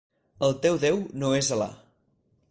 [0.45, 1.67] El teu déu no és Alà.